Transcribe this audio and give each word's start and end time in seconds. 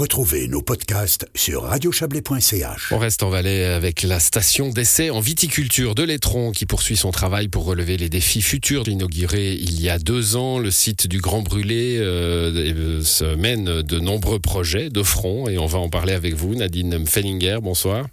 Retrouvez 0.00 0.48
nos 0.48 0.62
podcasts 0.62 1.26
sur 1.34 1.64
radiochablais.ch. 1.64 2.90
On 2.90 2.96
reste 2.96 3.22
en 3.22 3.28
Valais 3.28 3.66
avec 3.66 4.02
la 4.02 4.18
station 4.18 4.70
d'essai 4.70 5.10
en 5.10 5.20
viticulture 5.20 5.94
de 5.94 6.02
l'Étron 6.02 6.52
qui 6.52 6.64
poursuit 6.64 6.96
son 6.96 7.10
travail 7.10 7.48
pour 7.48 7.66
relever 7.66 7.98
les 7.98 8.08
défis 8.08 8.40
futurs. 8.40 8.88
Inauguré 8.88 9.52
il 9.52 9.78
y 9.78 9.90
a 9.90 9.98
deux 9.98 10.36
ans, 10.36 10.58
le 10.58 10.70
site 10.70 11.06
du 11.06 11.20
Grand 11.20 11.42
Brûlé 11.42 11.98
euh, 11.98 13.02
se 13.02 13.34
mène 13.34 13.82
de 13.82 13.98
nombreux 13.98 14.38
projets 14.38 14.88
de 14.88 15.02
front 15.02 15.50
et 15.50 15.58
on 15.58 15.66
va 15.66 15.78
en 15.78 15.90
parler 15.90 16.14
avec 16.14 16.32
vous, 16.32 16.54
Nadine 16.54 17.06
Fellinger. 17.06 17.58
Bonsoir. 17.60 18.06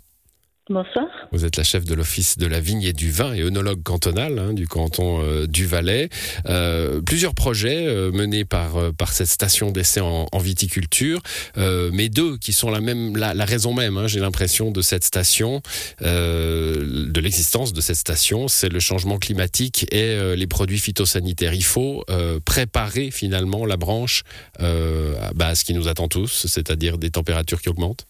Bonsoir. 0.70 1.06
Vous 1.32 1.46
êtes 1.46 1.56
la 1.56 1.64
chef 1.64 1.86
de 1.86 1.94
l'Office 1.94 2.38
de 2.38 2.46
la 2.46 2.60
vigne 2.60 2.84
et 2.84 2.92
du 2.92 3.10
vin 3.10 3.34
et 3.34 3.42
œnologue 3.42 3.82
cantonal 3.84 4.38
hein, 4.38 4.54
du 4.54 4.68
canton 4.68 5.22
euh, 5.24 5.48
du 5.48 5.66
Valais. 5.66 6.10
Euh, 6.46 7.00
plusieurs 7.02 7.34
projets 7.34 7.88
euh, 7.88 8.12
menés 8.12 8.44
par, 8.44 8.94
par 8.98 9.14
cette 9.14 9.30
station 9.30 9.72
d'essai 9.72 10.02
en, 10.02 10.28
en, 10.30 10.38
viticulture, 10.40 11.22
mais 11.56 12.10
deux 12.10 12.38
qui 12.38 12.52
sont 12.52 12.70
la, 12.70 12.82
même, 12.82 13.16
la, 13.16 13.34
la 13.34 13.46
raison 13.46 13.74
même, 13.74 13.98
hein, 13.98 14.08
j'ai 14.08 14.20
l'impression, 14.20 14.72
de 14.72 14.82
cette 14.82 15.04
station, 15.04 15.62
de 16.02 17.20
l'existence 17.20 17.74
de 17.74 17.82
cette 17.82 17.96
station, 17.96 18.48
c'est 18.48 18.70
le 18.70 18.80
changement 18.80 19.18
climatique 19.18 19.86
et 19.94 20.36
les 20.36 20.48
produits 20.48 20.80
phytosanitaires. 20.80 21.54
Il 21.54 21.64
faut 21.64 22.06
préparer 22.46 23.12
finalement 23.12 23.66
la 23.66 23.78
branche 23.78 24.24
bah, 24.60 25.48
à 25.48 25.56
ce 25.56 25.66
qui 25.66 25.74
nous 25.74 25.88
attend 25.88 26.08
tous, 26.08 26.46
c'est-à-dire 26.48 26.98
des 26.98 27.10
températures 27.10 27.62
qui 27.62 27.70
augmentent. 27.70 28.06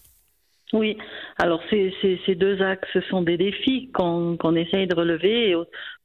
Oui, 0.73 0.97
alors 1.39 1.61
ces, 1.69 1.93
ces, 2.25 2.35
deux 2.35 2.61
axes 2.61 2.99
sont 3.09 3.21
des 3.21 3.37
défis 3.37 3.91
qu'on 3.93 4.37
qu 4.37 4.57
essaye 4.57 4.87
de 4.87 4.95
relever. 4.95 5.51
Et 5.51 5.55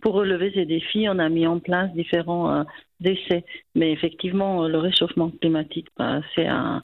pour 0.02 0.14
relever 0.14 0.52
ces 0.54 0.66
défis, 0.66 1.06
on 1.08 1.18
a 1.18 1.28
mis 1.28 1.46
en 1.46 1.58
place 1.58 1.90
différents 1.94 2.54
euh, 2.54 2.64
essais. 3.02 3.44
Mais 3.74 3.92
effectivement, 3.92 4.68
le 4.68 4.78
réchauffement 4.78 5.30
climatique, 5.40 5.88
bah, 5.96 6.20
c'est 6.34 6.46
un, 6.46 6.82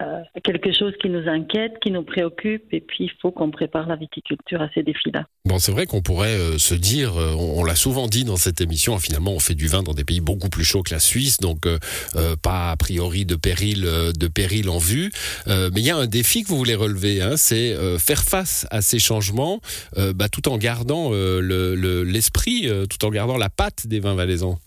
euh, 0.00 0.22
quelque 0.42 0.72
chose 0.72 0.92
qui 1.00 1.08
nous 1.08 1.28
inquiète, 1.28 1.78
qui 1.82 1.90
nous 1.90 2.02
préoccupe, 2.02 2.72
et 2.72 2.80
puis 2.80 3.04
il 3.04 3.12
faut 3.20 3.30
qu'on 3.30 3.50
prépare 3.50 3.86
la 3.86 3.96
viticulture 3.96 4.60
à 4.60 4.68
ces 4.74 4.82
défis-là. 4.82 5.26
Bon, 5.46 5.58
c'est 5.58 5.72
vrai 5.72 5.86
qu'on 5.86 6.02
pourrait 6.02 6.38
euh, 6.38 6.58
se 6.58 6.74
dire, 6.74 7.16
euh, 7.16 7.34
on, 7.34 7.64
l'a 7.64 7.74
souvent 7.74 8.08
dit 8.08 8.24
dans 8.24 8.36
cette 8.36 8.60
émission, 8.60 8.98
finalement 8.98 9.32
on 9.32 9.38
fait 9.38 9.54
du 9.54 9.66
vin 9.66 9.82
dans 9.82 9.94
des 9.94 10.04
pays 10.04 10.20
beaucoup 10.20 10.48
plus 10.48 10.64
chauds 10.64 10.82
que 10.82 10.92
la 10.92 11.00
Suisse, 11.00 11.38
donc 11.38 11.66
euh, 11.66 11.78
pas 12.42 12.70
a 12.70 12.76
priori 12.76 13.24
de 13.24 13.36
péril, 13.36 13.82
de 13.82 14.28
péril 14.28 14.68
en 14.68 14.78
vue. 14.78 15.10
mais 15.46 15.70
il 15.76 15.84
y 15.84 15.90
a 15.90 15.96
un 15.96 16.06
défi 16.06 16.42
que 16.42 16.48
vous 16.48 16.56
voulez 16.56 16.74
relever, 16.74 17.22
hein, 17.22 17.36
c'est 17.36 17.74
faire 17.98 18.22
face 18.22 18.66
à 18.70 18.82
ces 18.82 18.98
changements, 18.98 19.60
bah, 20.14 20.28
tout 20.28 20.48
en 20.48 20.58
gardant 20.58 21.10
l'esprit, 21.10 22.62
le, 22.62 22.80
le, 22.80 22.86
tout 22.86 23.04
en 23.04 23.10
gardant 23.10 23.36
la 23.36 23.50
patte 23.50 23.86
des 23.86 24.00
vins 24.00 24.14
valaisans. 24.14 24.58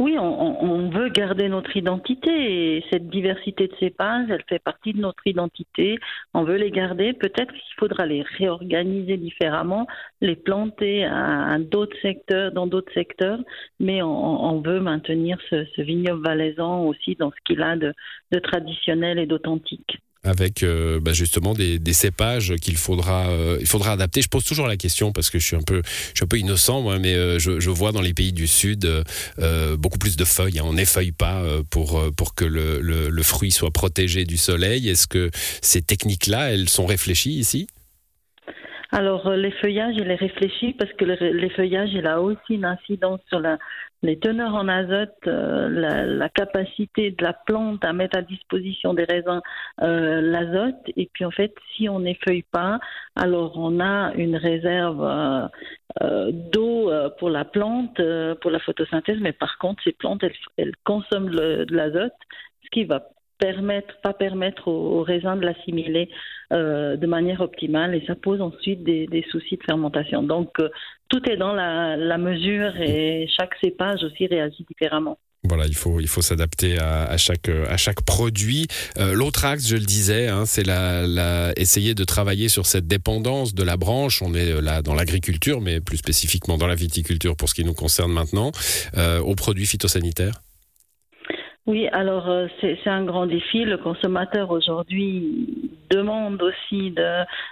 Oui, 0.00 0.18
on, 0.18 0.60
on, 0.60 0.90
veut 0.90 1.08
garder 1.08 1.48
notre 1.48 1.76
identité 1.76 2.78
et 2.78 2.84
cette 2.90 3.08
diversité 3.08 3.68
de 3.68 3.76
cépages, 3.76 4.28
elle 4.28 4.42
fait 4.48 4.58
partie 4.58 4.92
de 4.92 4.98
notre 4.98 5.24
identité. 5.24 5.98
On 6.34 6.42
veut 6.42 6.56
les 6.56 6.72
garder. 6.72 7.12
Peut-être 7.12 7.52
qu'il 7.52 7.74
faudra 7.78 8.04
les 8.04 8.22
réorganiser 8.22 9.16
différemment, 9.16 9.86
les 10.20 10.34
planter 10.34 11.04
à, 11.04 11.58
d'autres 11.60 11.96
secteurs, 12.02 12.50
dans 12.50 12.66
d'autres 12.66 12.92
secteurs, 12.92 13.38
mais 13.78 14.02
on, 14.02 14.60
veut 14.60 14.80
maintenir 14.80 15.38
ce, 15.48 15.80
vignoble 15.80 16.24
valaisan 16.24 16.86
aussi 16.86 17.14
dans 17.14 17.30
ce 17.30 17.36
qu'il 17.44 17.62
a 17.62 17.76
de 17.76 17.94
traditionnel 18.40 19.20
et 19.20 19.26
d'authentique 19.26 20.00
avec 20.24 20.62
euh, 20.62 21.00
bah 21.00 21.12
justement 21.12 21.54
des, 21.54 21.80
cépages 21.92 22.54
qu'il 22.60 22.76
faudra 22.76 23.28
euh, 23.28 23.58
il 23.60 23.66
faudra 23.66 23.92
adapter. 23.92 24.22
Je 24.22 24.28
pose 24.28 24.44
toujours 24.44 24.66
la 24.66 24.76
question 24.76 25.12
parce 25.12 25.30
que 25.30 25.38
je 25.38 25.46
suis 25.46 25.56
un 25.56 25.62
peu 25.62 25.82
je 25.84 26.18
suis 26.18 26.24
un 26.24 26.26
peu 26.26 26.38
innocent 26.38 26.82
moi, 26.82 26.98
mais 26.98 27.14
euh, 27.14 27.38
je, 27.38 27.70
vois 27.70 27.92
dans 27.92 28.00
les 28.00 28.14
pays 28.14 28.32
du 28.32 28.46
sud 28.46 28.88
beaucoup 29.78 29.98
plus 29.98 30.16
de 30.16 30.24
feuilles. 30.24 30.58
Hein. 30.58 30.64
On 30.64 30.74
n'effeuille 30.74 31.12
pas 31.12 31.44
pour 31.70 32.02
pour 32.16 32.34
que 32.34 32.44
le, 32.44 32.80
le, 32.80 33.10
le, 33.10 33.22
fruit 33.22 33.50
soit 33.50 33.70
protégé 33.70 34.24
du 34.24 34.36
soleil. 34.36 34.88
Est-ce 34.88 35.06
que 35.06 35.30
ces 35.60 35.82
techniques 35.82 36.26
là 36.26 36.52
elles 36.52 36.68
sont 36.68 36.86
réfléchies 36.86 37.34
ici? 37.38 37.66
Alors, 38.96 39.28
l'effeuillage, 39.30 39.96
il 39.96 40.08
est 40.08 40.14
réfléchi 40.14 40.72
parce 40.74 40.92
que 40.92 41.04
l'effeuillage, 41.04 41.90
il 41.94 42.06
a 42.06 42.20
aussi 42.20 42.54
une 42.54 42.64
incidence 42.64 43.18
sur 43.28 43.42
les 44.02 44.18
teneurs 44.20 44.54
en 44.54 44.68
azote, 44.68 45.16
euh, 45.26 45.68
la, 45.68 46.28
capacité 46.28 47.10
de 47.10 47.24
la 47.24 47.32
plante 47.32 47.84
à 47.84 47.92
mettre 47.92 48.16
à 48.16 48.22
disposition 48.22 48.94
des 48.94 49.02
raisins 49.02 49.40
euh, 49.82 50.20
l'azote. 50.20 50.78
Et 50.96 51.10
puis, 51.12 51.24
en 51.24 51.32
fait, 51.32 51.52
si 51.74 51.88
on 51.88 51.98
n'effeuille 51.98 52.44
pas, 52.44 52.78
alors 53.16 53.58
on 53.58 53.80
a 53.80 54.14
une 54.14 54.36
réserve 54.36 55.02
euh, 55.02 55.48
euh 56.00 56.30
d'eau 56.32 56.88
euh, 56.88 57.10
pour 57.18 57.30
la 57.30 57.44
plante, 57.44 58.00
pour 58.42 58.52
la 58.52 58.60
photosynthèse, 58.60 59.18
mais 59.20 59.32
par 59.32 59.58
contre, 59.58 59.82
ces 59.82 59.92
plantes, 59.92 60.22
elles, 60.56 60.72
consomment 60.84 61.30
de 61.30 61.66
l'azote, 61.70 62.12
ce 62.62 62.70
qui 62.70 62.84
va 62.84 63.08
permettre, 63.38 64.00
pas 64.02 64.12
permettre 64.12 64.68
aux, 64.68 65.00
aux 65.00 65.02
raisins 65.02 65.36
de 65.36 65.46
l'assimiler 65.46 66.08
euh, 66.52 66.96
de 66.96 67.06
manière 67.06 67.40
optimale 67.40 67.94
et 67.94 68.04
ça 68.06 68.14
pose 68.14 68.40
ensuite 68.42 68.84
des, 68.84 69.24
soucis 69.30 69.56
de 69.56 69.62
fermentation. 69.64 70.22
Donc 70.22 70.50
euh, 70.60 70.68
tout 71.08 71.26
est 71.28 71.36
dans 71.36 71.52
la, 71.54 72.18
mesure 72.18 72.76
et 72.76 73.26
chaque 73.34 73.54
cépage 73.62 74.04
aussi 74.04 74.26
réagit 74.26 74.64
différemment. 74.68 75.18
Voilà, 75.42 75.66
il 75.66 75.74
faut 75.74 76.00
il 76.00 76.06
faut 76.06 76.22
s'adapter 76.22 76.78
à, 76.78 77.16
chaque 77.16 77.48
à 77.48 77.76
chaque 77.76 78.02
produit. 78.02 78.66
Euh, 78.98 79.14
L'autre 79.14 79.44
axe, 79.46 79.66
je 79.66 79.76
le 79.76 79.84
disais, 79.84 80.28
hein, 80.28 80.44
c'est 80.46 80.64
la, 80.64 81.52
essayer 81.56 81.94
de 81.94 82.04
travailler 82.04 82.48
sur 82.48 82.66
cette 82.66 82.86
dépendance 82.86 83.54
de 83.54 83.62
la 83.62 83.76
branche. 83.76 84.22
On 84.22 84.32
est 84.34 84.60
là 84.60 84.80
dans 84.80 84.94
l'agriculture, 84.94 85.60
mais 85.60 85.80
plus 85.80 85.96
spécifiquement 85.96 86.56
dans 86.56 86.66
la 86.66 86.74
viticulture 86.76 87.36
pour 87.36 87.48
ce 87.48 87.54
qui 87.54 87.64
nous 87.64 87.74
concerne 87.74 88.12
maintenant, 88.12 88.52
aux 88.96 89.34
produits 89.34 89.66
phytosanitaires. 89.66 90.43
Oui, 91.66 91.88
alors 91.88 92.28
euh, 92.28 92.46
c'est 92.60 92.86
un 92.86 93.04
grand 93.04 93.26
défi. 93.26 93.64
Le 93.64 93.78
consommateur 93.78 94.50
aujourd'hui 94.50 95.73
demande 95.94 96.42
aussi 96.42 96.94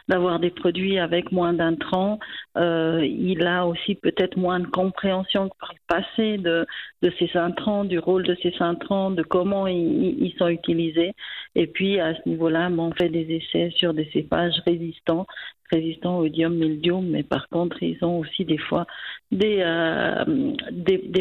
d'avoir 0.08 0.38
de, 0.38 0.42
des 0.42 0.50
produits 0.50 0.98
avec 0.98 1.32
moins 1.32 1.52
d'intrants. 1.52 2.18
Euh, 2.56 3.00
il 3.04 3.46
a 3.46 3.66
aussi 3.66 3.94
peut-être 3.94 4.36
moins 4.36 4.60
de 4.60 4.66
compréhension 4.66 5.48
que 5.48 5.56
par 5.58 5.72
le 5.72 5.80
passé 5.86 6.38
de, 6.38 6.66
de 7.02 7.12
ces 7.18 7.30
intrants, 7.36 7.84
du 7.84 7.98
rôle 7.98 8.24
de 8.24 8.36
ces 8.42 8.54
intrants, 8.60 9.10
de 9.10 9.22
comment 9.22 9.66
ils, 9.66 10.34
sont 10.38 10.48
utilisés. 10.48 11.12
Et 11.54 11.66
puis 11.66 12.00
à 12.00 12.14
ce 12.14 12.28
niveau-là, 12.28 12.70
on 12.76 12.92
fait 12.92 13.08
des 13.08 13.26
essais 13.36 13.70
sur 13.76 13.94
des 13.94 14.08
cépages 14.12 14.58
résistants 14.66 15.26
résistants 15.72 16.18
au 16.18 16.28
dium 16.28 16.54
mildium, 16.54 17.08
mais 17.08 17.22
par 17.22 17.48
contre, 17.48 17.82
ils 17.82 17.98
ont 18.04 18.18
aussi 18.18 18.44
des 18.44 18.58
fois 18.58 18.86
des, 19.30 19.60
euh, 19.60 20.24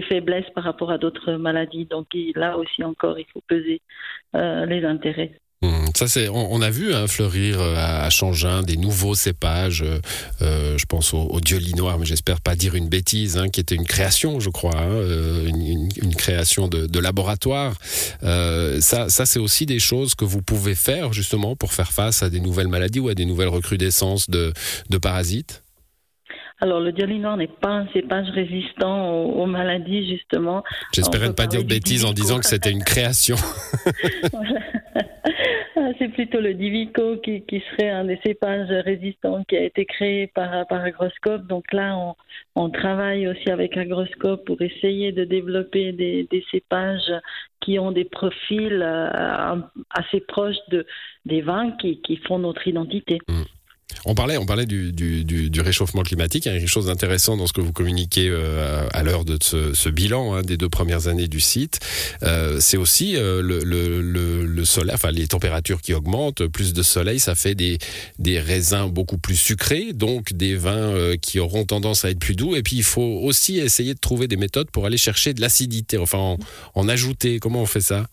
faiblesses 0.10 0.50
par 0.54 0.66
rapport 0.66 0.92
à 0.92 0.98
d'autres 0.98 1.34
maladies. 1.34 1.86
Donc 1.86 2.08
là 2.36 2.58
aussi 2.58 2.84
encore, 2.84 3.18
il 3.18 3.26
faut 3.32 3.42
peser 3.48 3.82
euh, 4.36 4.66
les 4.66 4.84
intérêts. 4.84 5.40
Mmh, 5.64 5.92
ça 5.96 6.08
c'est, 6.08 6.28
on, 6.28 6.54
on, 6.54 6.62
a 6.64 6.72
vu 6.72 6.92
hein, 6.96 7.06
fleurir 7.06 7.62
euh, 7.62 7.76
à 7.78 8.10
Changin 8.10 8.64
des 8.64 8.78
nouveaux 8.78 9.14
cépages. 9.14 9.84
Euh, 9.84 10.00
euh, 10.42 10.76
je 10.80 10.86
pense 10.88 11.14
au, 11.14 11.20
au 11.20 11.40
noir, 11.76 12.00
mais 12.00 12.06
j'espère 12.06 12.42
pas 12.42 12.56
dire 12.56 12.74
une 12.74 12.90
bêtise, 12.90 13.38
hein, 13.38 13.48
qui 13.48 13.60
était 13.60 13.76
une 13.76 13.86
création, 13.86 14.40
je 14.40 14.50
crois, 14.50 14.76
hein, 14.76 15.46
une, 15.46 15.62
une, 15.62 15.90
une, 16.02 16.16
création 16.16 16.68
de, 16.68 16.88
de 16.88 17.00
laboratoire. 17.00 17.76
Euh, 18.24 18.80
ça, 18.82 19.10
ça 19.10 19.28
c'est 19.28 19.40
aussi 19.40 19.68
des 19.68 19.78
choses 19.78 20.16
que 20.16 20.26
vous 20.26 20.42
pouvez 20.42 20.74
faire 20.74 21.14
justement 21.14 21.56
pour 21.56 21.74
faire 21.74 21.92
face 21.92 22.24
à 22.24 22.32
des 22.32 22.40
nouvelles 22.40 22.68
maladies 22.68 23.00
ou 23.00 23.10
à 23.10 23.14
des 23.14 23.26
nouvelles 23.26 23.50
recrudescences 23.50 24.32
de, 24.32 24.54
de 24.90 24.98
parasites? 24.98 25.64
Alors, 26.60 26.80
le 26.80 26.92
diolinoir 26.92 27.38
n'est 27.38 27.48
pas 27.48 27.70
un 27.70 27.88
cépage 27.92 28.28
résistant 28.36 29.10
aux, 29.10 29.44
aux 29.44 29.46
maladies, 29.48 30.08
justement. 30.08 30.64
J'espérais 30.94 31.28
ne 31.28 31.34
pas 31.34 31.48
dire 31.48 31.64
de 31.64 31.68
bêtises 31.68 32.06
en 32.06 32.14
disant 32.14 32.40
que 32.40 32.46
c'était 32.46 32.70
une 32.72 32.84
création. 32.84 33.36
C'est 34.24 34.81
plutôt 36.12 36.40
le 36.40 36.54
Divico 36.54 37.18
qui, 37.18 37.42
qui, 37.42 37.62
serait 37.72 37.90
un 37.90 38.06
des 38.06 38.20
cépages 38.26 38.70
résistants 38.70 39.44
qui 39.44 39.58
a 39.58 39.64
été 39.64 39.86
créé 39.86 40.28
par, 40.28 40.68
par 40.68 40.82
Agroscope. 40.82 41.48
Donc 41.48 41.72
là, 41.74 41.98
on, 41.98 42.16
on, 42.56 42.70
travaille 42.70 43.28
aussi 43.28 43.50
avec 43.50 43.76
Agroscope 43.78 44.46
pour 44.46 44.62
essayer 44.62 45.12
de 45.12 45.24
développer 45.24 45.92
des, 45.92 46.46
cépages 46.52 47.12
qui 47.60 47.80
ont 47.80 47.92
des 47.92 48.06
profils 48.06 48.82
euh, 48.82 49.56
assez 49.90 50.20
proches 50.22 50.62
de, 50.70 50.86
des 51.26 51.42
vins 51.42 51.72
qui, 51.72 52.02
qui 52.02 52.18
font 52.18 52.40
notre 52.40 52.68
identité. 52.68 53.20
Mmh. 53.28 53.42
On 54.06 54.16
parlait, 54.16 54.38
on 54.38 54.46
parlait 54.46 54.66
du, 54.66 55.62
réchauffement 55.62 56.04
climatique. 56.04 56.46
Il 56.46 56.52
y 56.52 56.56
a 56.56 56.60
quelque 56.60 56.68
chose 56.68 56.88
d'intéressant 56.88 57.38
dans 57.38 57.48
ce 57.48 57.54
que 57.54 57.62
vous 57.62 57.74
communiquez 57.74 58.28
euh, 58.30 58.88
à 58.94 59.04
l'heure 59.04 59.26
de 59.26 59.38
ce, 59.42 59.90
bilan 59.90 60.34
hein, 60.34 60.42
des 60.42 60.58
deux 60.58 60.70
premières 60.70 61.08
années 61.08 61.28
du 61.28 61.40
site. 61.40 61.80
Euh, 62.24 62.60
c'est 62.60 62.78
aussi 62.78 63.16
euh, 63.16 63.42
le, 63.42 63.60
le, 63.64 64.02
le, 64.02 64.46
le, 64.46 64.66
soleil, 64.66 64.96
enfin 64.96 65.12
les 65.12 65.28
températures 65.28 65.82
qui 65.82 65.94
augmentent, 65.94 66.48
plus 66.48 66.74
de 66.74 66.84
soleil, 66.84 67.20
ça 67.20 67.36
fait 67.36 67.56
des, 67.56 67.78
raisins 68.40 68.90
beaucoup 68.90 69.18
plus 69.18 69.36
sucrés, 69.36 69.94
donc 69.94 70.34
des 70.34 70.56
vins 70.56 71.16
qui 71.22 71.40
auront 71.40 71.66
tendance 71.66 72.06
à 72.06 72.10
être 72.10 72.20
plus 72.20 72.36
doux. 72.36 72.56
Et 72.56 72.64
puis 72.64 72.78
il 72.78 72.84
faut 72.84 73.02
aussi 73.02 73.60
essayer 73.60 73.94
de 73.94 74.00
trouver 74.00 74.28
des 74.28 74.38
méthodes 74.38 74.72
pour 74.72 74.86
aller 74.86 74.98
chercher 74.98 75.34
de 75.34 75.42
l'acidité, 75.42 75.98
enfin 75.98 76.18
en, 76.18 76.38
en 76.74 76.90
ajouter. 76.90 77.40
Comment 77.40 77.62
on 77.62 77.66
fait 77.66 77.82
ça? 77.82 78.08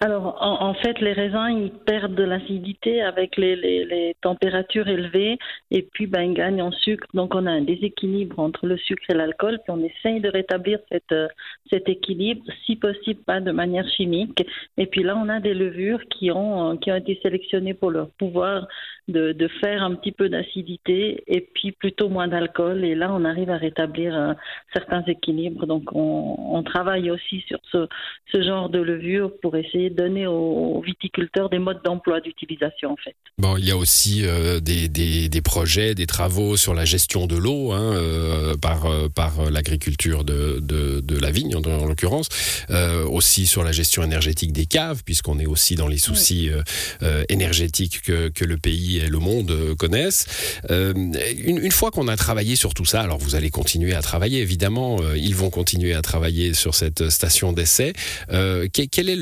Alors, 0.00 0.36
en, 0.40 0.74
fait, 0.74 1.00
les 1.00 1.12
raisins, 1.12 1.48
ils 1.50 1.70
perdent 1.70 2.14
de 2.14 2.24
l'acidité 2.24 3.02
avec 3.02 3.36
les, 3.36 4.16
températures 4.20 4.88
élevées 4.88 5.38
et 5.70 5.82
puis 5.82 6.06
ben, 6.06 6.22
ils 6.22 6.34
gagnent 6.34 6.62
en 6.62 6.72
sucre. 6.72 7.06
Donc, 7.14 7.34
on 7.34 7.46
a 7.46 7.50
un 7.50 7.62
déséquilibre 7.62 8.38
entre 8.38 8.66
le 8.66 8.76
sucre 8.76 9.02
et 9.08 9.14
l'alcool. 9.14 9.58
Puis, 9.64 9.72
on 9.72 9.82
essaye 9.82 10.20
de 10.20 10.28
rétablir 10.28 10.78
euh, 11.12 11.28
cet 11.70 11.88
équilibre, 11.88 12.44
si 12.66 12.76
possible 12.76 13.20
pas 13.22 13.40
de 13.40 13.52
manière 13.52 13.88
chimique. 13.88 14.44
Et 14.76 14.86
puis 14.86 15.02
là, 15.02 15.16
on 15.16 15.28
a 15.28 15.40
des 15.40 15.54
levures 15.54 16.02
qui 16.08 16.30
ont, 16.30 16.72
euh, 16.72 16.96
été 16.96 17.18
sélectionnées 17.22 17.74
pour 17.74 17.90
leur 17.90 18.10
pouvoir 18.10 18.66
de, 19.08 19.48
faire 19.60 19.82
un 19.82 19.94
petit 19.94 20.12
peu 20.12 20.28
d'acidité 20.28 21.22
et 21.26 21.40
puis 21.40 21.72
plutôt 21.72 22.08
moins 22.08 22.28
d'alcool. 22.28 22.84
Et 22.84 22.94
là, 22.94 23.10
on 23.12 23.24
arrive 23.24 23.50
à 23.50 23.56
rétablir 23.56 24.14
euh, 24.16 24.34
certains 24.72 25.02
équilibres. 25.06 25.66
Donc, 25.66 25.90
on, 25.92 26.62
travaille 26.62 27.10
aussi 27.10 27.40
sur 27.48 27.58
ce, 27.72 27.88
ce 28.32 28.42
genre 28.42 28.68
de 28.68 28.78
levure 28.78 29.32
pour 29.40 29.56
essayer 29.56 29.90
de 29.90 29.96
donner 29.96 30.26
aux 30.26 30.80
viticulteurs 30.84 31.48
des 31.50 31.58
modes 31.58 31.82
d'emploi 31.84 32.20
d'utilisation 32.20 32.92
en 32.92 32.96
fait. 32.96 33.14
Bon, 33.38 33.56
il 33.56 33.64
y 33.64 33.70
a 33.70 33.76
aussi 33.76 34.22
euh, 34.24 34.60
des, 34.60 34.88
des, 34.88 35.28
des, 35.28 35.40
projets, 35.40 35.94
des 35.94 36.06
travaux 36.06 36.56
sur 36.56 36.74
la 36.74 36.84
gestion 36.84 37.26
de 37.26 37.36
l'eau 37.36 37.72
hein, 37.72 37.94
euh, 37.94 38.56
par, 38.56 38.86
euh, 38.86 39.08
par 39.08 39.50
l'agriculture 39.50 40.24
de, 40.24 40.58
de, 40.60 41.00
de, 41.00 41.18
la 41.18 41.30
vigne 41.30 41.56
en, 41.56 41.62
en 41.62 41.86
l'occurrence, 41.86 42.28
euh, 42.70 43.04
aussi 43.04 43.46
sur 43.46 43.64
la 43.64 43.72
gestion 43.72 44.02
énergétique 44.02 44.52
des 44.52 44.66
caves 44.66 45.02
puisqu'on 45.04 45.38
est 45.38 45.46
aussi 45.46 45.74
dans 45.74 45.88
les 45.88 45.98
soucis 45.98 46.50
oui. 46.52 47.08
énergétiques 47.28 48.02
que, 48.02 48.28
que, 48.28 48.44
le 48.44 48.56
pays 48.56 48.98
et 48.98 49.08
le 49.08 49.18
monde 49.18 49.74
connaissent. 49.78 50.26
Une, 50.68 51.58
une, 51.62 51.70
fois 51.70 51.90
qu'on 51.90 52.08
a 52.08 52.16
travaillé 52.16 52.56
sur 52.56 52.74
tout 52.74 52.84
ça, 52.84 53.00
alors 53.00 53.18
vous 53.18 53.34
allez 53.34 53.50
continuer 53.50 53.94
à 53.94 54.02
travailler 54.02 54.40
évidemment, 54.40 54.98
ils 55.14 55.34
vont 55.34 55.50
continuer 55.50 55.94
à 55.94 56.02
travailler 56.02 56.54
sur 56.54 56.74
cette 56.74 57.10
station 57.10 57.52
d'essai. 57.52 57.92
quel 58.28 59.08
est 59.08 59.16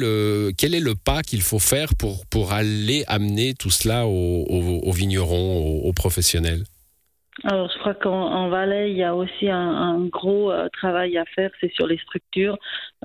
quel 0.57 0.75
est 0.75 0.81
le 0.81 0.95
pas 0.95 1.23
qu'il 1.23 1.43
faut 1.43 1.59
faire 1.59 1.91
pour, 1.99 2.27
pour 2.27 2.53
aller 2.53 3.05
amener 3.07 3.55
tout 3.55 3.71
cela 3.71 4.07
aux, 4.07 4.45
aux, 4.49 4.81
aux 4.89 4.93
vignerons, 4.93 5.83
aux, 5.85 5.93
professionnels 5.93 6.65
alors, 7.45 7.71
je 7.73 7.79
crois 7.79 7.95
qu'en 7.95 8.49
Valais, 8.49 8.91
il 8.91 8.97
y 8.97 9.05
a 9.05 9.15
aussi 9.15 9.49
un, 9.49 9.57
un 9.57 10.05
gros 10.07 10.51
euh, 10.51 10.69
travail 10.73 11.17
à 11.17 11.25
faire, 11.37 11.53
c'est 11.61 11.73
sur 11.73 11.87
les 11.87 11.99
structures. 11.99 12.59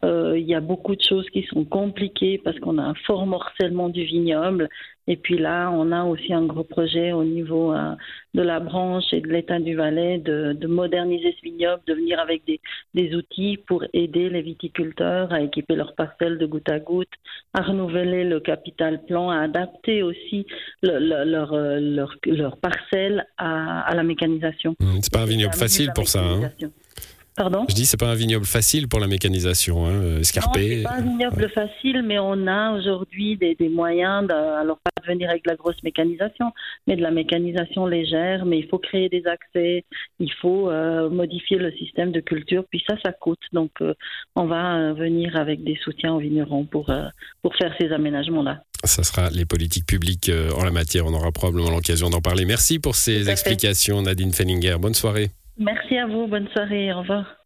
Euh, 0.03 0.35
il 0.35 0.45
y 0.45 0.55
a 0.55 0.59
beaucoup 0.59 0.95
de 0.95 1.03
choses 1.03 1.29
qui 1.29 1.43
sont 1.43 1.65
compliquées 1.65 2.41
parce 2.43 2.57
qu'on 2.59 2.79
a 2.79 2.81
un 2.81 2.95
fort 3.05 3.27
morcellement 3.27 3.89
du 3.89 4.03
vignoble. 4.03 4.69
Et 5.07 5.17
puis 5.17 5.37
là, 5.37 5.69
on 5.71 5.91
a 5.91 6.03
aussi 6.05 6.33
un 6.33 6.45
gros 6.45 6.63
projet 6.63 7.11
au 7.11 7.23
niveau 7.23 7.73
euh, 7.73 7.93
de 8.33 8.41
la 8.41 8.59
branche 8.59 9.11
et 9.11 9.19
de 9.19 9.27
l'État 9.27 9.59
du 9.59 9.75
Valais 9.75 10.17
de, 10.17 10.53
de, 10.53 10.67
moderniser 10.67 11.35
ce 11.37 11.43
vignoble, 11.43 11.81
de 11.87 11.93
venir 11.93 12.19
avec 12.19 12.45
des, 12.45 12.61
des, 12.93 13.13
outils 13.13 13.57
pour 13.67 13.83
aider 13.93 14.29
les 14.29 14.41
viticulteurs 14.41 15.33
à 15.33 15.41
équiper 15.41 15.75
leurs 15.75 15.93
parcelles 15.95 16.37
de 16.37 16.45
goutte 16.45 16.69
à 16.69 16.79
goutte, 16.79 17.11
à 17.53 17.61
renouveler 17.61 18.23
le 18.23 18.39
capital 18.39 19.03
plan, 19.05 19.29
à 19.29 19.39
adapter 19.39 20.03
aussi 20.03 20.45
le, 20.81 20.99
le, 20.99 21.29
leur, 21.29 21.53
leur, 21.53 22.15
leur, 22.25 22.57
parcelle 22.57 23.25
à, 23.37 23.81
à 23.81 23.95
la 23.95 24.03
mécanisation. 24.03 24.75
Mmh, 24.79 24.99
c'est 25.01 25.13
pas 25.13 25.23
un 25.23 25.25
vignoble 25.25 25.53
facile 25.55 25.91
pour 25.93 26.07
ça. 26.07 26.21
Hein 26.23 26.49
Pardon 27.35 27.65
Je 27.69 27.75
dis 27.75 27.85
c'est 27.85 27.99
pas 27.99 28.09
un 28.09 28.15
vignoble 28.15 28.45
facile 28.45 28.87
pour 28.87 28.99
la 28.99 29.07
mécanisation, 29.07 29.85
hein, 29.85 30.19
escarpé. 30.19 30.77
Non, 30.77 30.83
pas 30.83 30.95
un 30.95 31.01
vignoble 31.01 31.43
ouais. 31.43 31.49
facile, 31.49 32.03
mais 32.03 32.19
on 32.19 32.47
a 32.47 32.71
aujourd'hui 32.77 33.37
des, 33.37 33.55
des, 33.55 33.69
moyens, 33.69 34.27
de, 34.27 34.33
alors 34.33 34.77
pas 34.83 34.91
de 35.01 35.07
venir 35.07 35.29
avec 35.29 35.43
de 35.43 35.49
la 35.49 35.55
grosse 35.55 35.81
mécanisation, 35.83 36.51
mais 36.87 36.95
de 36.95 37.01
la 37.01 37.11
mécanisation 37.11 37.85
légère. 37.85 38.45
Mais 38.45 38.59
il 38.59 38.67
faut 38.67 38.79
créer 38.79 39.09
des 39.09 39.25
accès, 39.25 39.83
il 40.19 40.31
faut 40.41 40.69
euh, 40.69 41.09
modifier 41.09 41.57
le 41.57 41.71
système 41.71 42.11
de 42.11 42.19
culture, 42.19 42.63
puis 42.69 42.83
ça, 42.87 42.95
ça 43.03 43.11
coûte. 43.11 43.41
Donc 43.51 43.71
euh, 43.81 43.93
on 44.35 44.45
va 44.45 44.75
euh, 44.75 44.93
venir 44.93 45.35
avec 45.35 45.63
des 45.63 45.77
soutiens 45.83 46.13
aux 46.13 46.19
vignerons 46.19 46.65
pour 46.65 46.89
euh, 46.89 47.07
pour 47.41 47.55
faire 47.55 47.73
ces 47.79 47.91
aménagements-là. 47.91 48.63
Ça 48.83 49.03
sera 49.03 49.29
les 49.29 49.45
politiques 49.45 49.85
publiques 49.85 50.29
euh, 50.29 50.51
en 50.51 50.63
la 50.65 50.71
matière. 50.71 51.05
On 51.05 51.13
aura 51.13 51.31
probablement 51.31 51.69
l'occasion 51.69 52.09
d'en 52.09 52.19
parler. 52.19 52.45
Merci 52.45 52.79
pour 52.79 52.95
ces 52.95 53.29
explications, 53.29 54.01
Nadine 54.01 54.33
Fellinger. 54.33 54.75
Bonne 54.79 54.93
soirée. 54.93 55.31
Merci 55.57 55.97
à 55.97 56.07
vous, 56.07 56.27
bonne 56.27 56.47
soirée, 56.49 56.93
au 56.93 56.99
revoir. 56.99 57.42